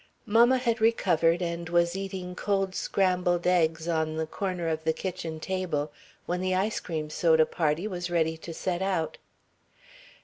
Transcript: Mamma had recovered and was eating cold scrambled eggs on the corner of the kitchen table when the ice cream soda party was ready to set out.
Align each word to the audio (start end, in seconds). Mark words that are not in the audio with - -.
Mamma 0.25 0.57
had 0.57 0.81
recovered 0.81 1.43
and 1.43 1.69
was 1.69 1.95
eating 1.95 2.33
cold 2.33 2.73
scrambled 2.73 3.45
eggs 3.45 3.87
on 3.87 4.15
the 4.15 4.25
corner 4.25 4.67
of 4.67 4.83
the 4.83 4.93
kitchen 4.93 5.39
table 5.39 5.91
when 6.25 6.41
the 6.41 6.55
ice 6.55 6.79
cream 6.79 7.11
soda 7.11 7.45
party 7.45 7.87
was 7.87 8.09
ready 8.09 8.35
to 8.35 8.51
set 8.51 8.81
out. 8.81 9.19